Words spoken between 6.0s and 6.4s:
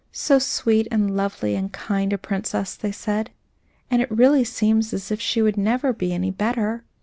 any